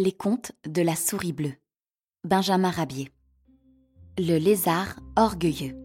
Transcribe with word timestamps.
Les 0.00 0.12
contes 0.12 0.52
de 0.64 0.80
la 0.80 0.94
souris 0.94 1.32
bleue. 1.32 1.56
Benjamin 2.22 2.70
Rabier. 2.70 3.10
Le 4.16 4.38
lézard 4.38 5.00
orgueilleux. 5.16 5.76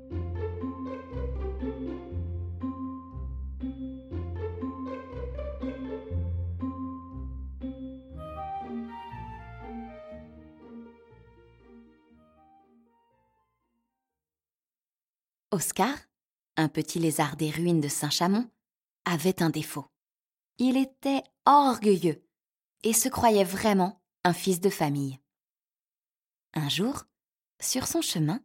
Oscar, 15.49 15.97
un 16.55 16.67
petit 16.67 16.99
lézard 16.99 17.35
des 17.35 17.49
ruines 17.49 17.81
de 17.81 17.87
Saint-Chamond, 17.87 18.47
avait 19.05 19.41
un 19.41 19.49
défaut. 19.49 19.87
Il 20.59 20.77
était 20.77 21.23
orgueilleux 21.47 22.23
et 22.83 22.93
se 22.93 23.09
croyait 23.09 23.43
vraiment 23.43 24.02
un 24.25 24.33
fils 24.33 24.61
de 24.61 24.69
famille. 24.69 25.19
Un 26.53 26.69
jour, 26.69 27.03
sur 27.59 27.87
son 27.87 28.01
chemin, 28.01 28.41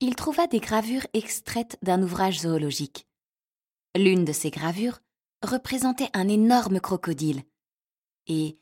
il 0.00 0.16
trouva 0.16 0.46
des 0.46 0.58
gravures 0.58 1.06
extraites 1.12 1.78
d'un 1.82 2.02
ouvrage 2.02 2.40
zoologique. 2.40 3.06
L'une 3.96 4.24
de 4.24 4.32
ces 4.32 4.50
gravures 4.50 5.00
représentait 5.42 6.10
un 6.12 6.28
énorme 6.28 6.80
crocodile, 6.80 7.42
et 8.26 8.58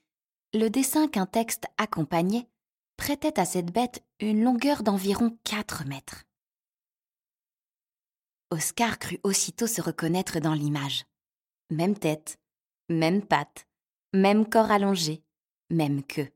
le 0.53 0.69
dessin 0.69 1.09
qu'un 1.09 1.27
texte 1.27 1.65
accompagnait 1.79 2.49
prêtait 2.97 3.41
à 3.41 3.45
cette 3.45 3.73
bête 3.73 4.05
une 4.21 4.45
longueur 4.45 4.83
d'environ 4.83 5.37
quatre 5.45 5.85
mètres. 5.87 6.25
Oscar 8.51 8.99
crut 8.99 9.21
aussitôt 9.25 9.67
se 9.67 9.81
reconnaître 9.81 10.39
dans 10.39 10.55
l'image. 10.55 11.07
Même 11.71 11.99
tête, 11.99 12.39
même 12.89 13.27
patte, 13.27 13.67
même 14.13 14.49
corps 14.49 14.71
allongé, 14.71 15.25
même 15.71 16.05
queue. 16.05 16.31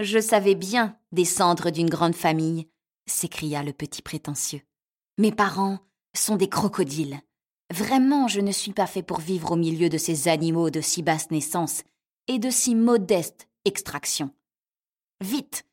Je 0.00 0.18
savais 0.18 0.56
bien 0.56 0.98
descendre 1.12 1.70
d'une 1.70 1.88
grande 1.88 2.16
famille, 2.16 2.68
s'écria 3.06 3.62
le 3.62 3.72
petit 3.72 4.02
prétentieux. 4.02 4.62
Mes 5.18 5.30
parents 5.30 5.78
sont 6.16 6.36
des 6.36 6.48
crocodiles. 6.48 7.20
Vraiment, 7.72 8.26
je 8.26 8.40
ne 8.40 8.50
suis 8.50 8.72
pas 8.72 8.86
fait 8.86 9.02
pour 9.04 9.20
vivre 9.20 9.52
au 9.52 9.56
milieu 9.56 9.88
de 9.88 9.98
ces 9.98 10.26
animaux 10.26 10.70
de 10.70 10.80
si 10.80 11.02
basse 11.02 11.30
naissance 11.30 11.84
et 12.26 12.38
de 12.38 12.50
si 12.50 12.74
modeste 12.74 13.48
extraction. 13.64 14.30
Vite, 15.20 15.64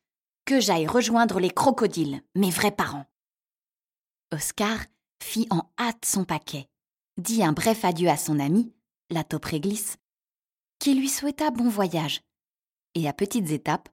que 0.44 0.60
j'aille 0.60 0.86
rejoindre 0.86 1.40
les 1.40 1.50
crocodiles, 1.50 2.22
mes 2.36 2.50
vrais 2.50 2.70
parents. 2.70 3.06
Oscar 4.32 4.78
fit 5.22 5.46
en 5.50 5.70
hâte 5.78 6.04
son 6.04 6.24
paquet, 6.24 6.68
dit 7.18 7.42
un 7.42 7.52
bref 7.52 7.84
adieu 7.84 8.08
à 8.08 8.16
son 8.16 8.38
ami, 8.38 8.72
la 9.10 9.24
taupe 9.24 9.48
qui 10.78 10.94
lui 10.94 11.08
souhaita 11.08 11.50
bon 11.50 11.68
voyage. 11.68 12.22
Et 12.94 13.08
à 13.08 13.12
petites 13.12 13.50
étapes, 13.50 13.88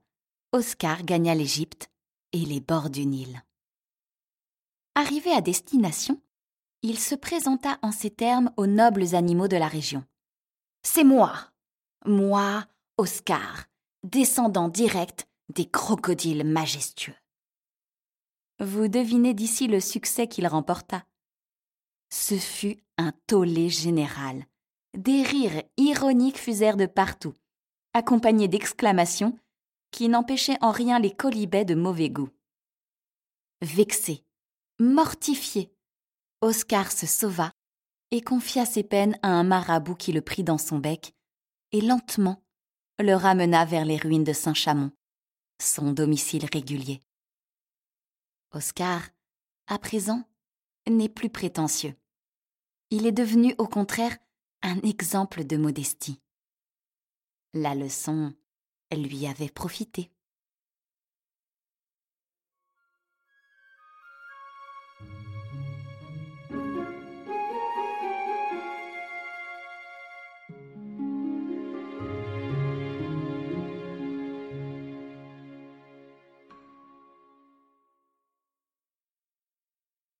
Oscar 0.52 1.04
gagna 1.04 1.32
l'Égypte 1.32 1.92
et 2.32 2.44
les 2.44 2.58
bords 2.58 2.90
du 2.90 3.06
Nil. 3.06 3.44
Arrivé 4.96 5.30
à 5.30 5.40
destination, 5.40 6.20
il 6.82 6.98
se 6.98 7.14
présenta 7.14 7.78
en 7.82 7.92
ces 7.92 8.10
termes 8.10 8.52
aux 8.56 8.66
nobles 8.66 9.14
animaux 9.14 9.46
de 9.46 9.56
la 9.56 9.68
région. 9.68 10.04
C'est 10.82 11.04
moi, 11.04 11.52
moi, 12.04 12.66
Oscar, 12.98 13.66
descendant 14.02 14.68
direct 14.68 15.28
des 15.54 15.66
crocodiles 15.66 16.44
majestueux. 16.44 17.14
Vous 18.58 18.88
devinez 18.88 19.34
d'ici 19.34 19.68
le 19.68 19.78
succès 19.78 20.26
qu'il 20.26 20.48
remporta. 20.48 21.04
Ce 22.12 22.36
fut 22.36 22.78
un 22.98 23.12
tollé 23.28 23.68
général. 23.68 24.46
Des 24.94 25.22
rires 25.22 25.62
ironiques 25.76 26.38
fusèrent 26.38 26.76
de 26.76 26.86
partout, 26.86 27.34
accompagnés 27.94 28.48
d'exclamations 28.48 29.38
qui 29.90 30.08
n'empêchaient 30.08 30.58
en 30.60 30.70
rien 30.70 30.98
les 30.98 31.14
colibets 31.14 31.64
de 31.64 31.74
mauvais 31.74 32.10
goût. 32.10 32.30
Vexé, 33.62 34.24
mortifié, 34.78 35.72
Oscar 36.40 36.90
se 36.90 37.06
sauva 37.06 37.52
et 38.10 38.22
confia 38.22 38.64
ses 38.64 38.82
peines 38.82 39.18
à 39.22 39.28
un 39.28 39.44
marabout 39.44 39.94
qui 39.94 40.12
le 40.12 40.22
prit 40.22 40.44
dans 40.44 40.58
son 40.58 40.78
bec 40.78 41.14
et 41.72 41.80
lentement 41.80 42.42
le 42.98 43.14
ramena 43.14 43.64
vers 43.64 43.84
les 43.84 43.96
ruines 43.96 44.24
de 44.24 44.32
Saint-Chamond, 44.32 44.90
son 45.60 45.92
domicile 45.92 46.46
régulier. 46.52 47.00
Oscar, 48.52 49.02
à 49.66 49.78
présent, 49.78 50.24
n'est 50.88 51.08
plus 51.08 51.30
prétentieux. 51.30 51.94
Il 52.90 53.06
est 53.06 53.12
devenu 53.12 53.54
au 53.58 53.68
contraire 53.68 54.16
un 54.62 54.78
exemple 54.80 55.44
de 55.44 55.56
modestie. 55.56 56.20
La 57.54 57.74
leçon 57.74 58.34
lui 58.96 59.26
avait 59.26 59.48
profité. 59.48 60.10